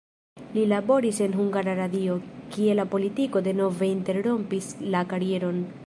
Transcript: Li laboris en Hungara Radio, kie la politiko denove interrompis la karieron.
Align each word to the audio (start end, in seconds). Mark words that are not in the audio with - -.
Li 0.53 0.61
laboris 0.69 1.19
en 1.25 1.35
Hungara 1.41 1.75
Radio, 1.81 2.15
kie 2.55 2.79
la 2.81 2.87
politiko 2.95 3.45
denove 3.49 3.91
interrompis 3.99 4.73
la 4.97 5.05
karieron. 5.15 5.63